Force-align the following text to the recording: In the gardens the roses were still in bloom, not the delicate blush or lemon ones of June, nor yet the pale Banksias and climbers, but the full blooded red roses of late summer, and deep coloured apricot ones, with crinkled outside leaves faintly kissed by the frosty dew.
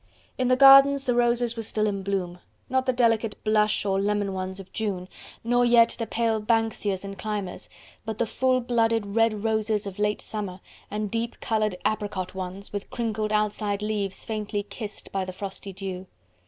In 0.35 0.47
the 0.47 0.55
gardens 0.55 1.03
the 1.03 1.13
roses 1.13 1.55
were 1.55 1.61
still 1.61 1.85
in 1.85 2.01
bloom, 2.01 2.39
not 2.69 2.87
the 2.87 2.91
delicate 2.91 3.35
blush 3.43 3.85
or 3.85 4.01
lemon 4.01 4.33
ones 4.33 4.59
of 4.59 4.73
June, 4.73 5.07
nor 5.43 5.63
yet 5.63 5.95
the 5.99 6.07
pale 6.07 6.39
Banksias 6.39 7.05
and 7.05 7.19
climbers, 7.19 7.69
but 8.03 8.17
the 8.17 8.25
full 8.25 8.61
blooded 8.61 9.13
red 9.15 9.43
roses 9.43 9.85
of 9.85 9.99
late 9.99 10.23
summer, 10.23 10.59
and 10.89 11.11
deep 11.11 11.39
coloured 11.39 11.75
apricot 11.85 12.33
ones, 12.33 12.73
with 12.73 12.89
crinkled 12.89 13.31
outside 13.31 13.83
leaves 13.83 14.25
faintly 14.25 14.63
kissed 14.63 15.11
by 15.11 15.23
the 15.23 15.33
frosty 15.33 15.71
dew. 15.71 16.07